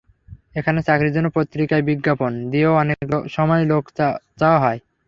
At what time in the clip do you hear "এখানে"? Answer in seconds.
0.55-0.79